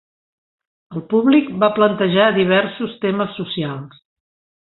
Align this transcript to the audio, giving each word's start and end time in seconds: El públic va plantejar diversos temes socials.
El 0.99 1.03
públic 1.11 1.51
va 1.63 1.69
plantejar 1.75 2.31
diversos 2.39 2.97
temes 3.05 3.39
socials. 3.43 4.03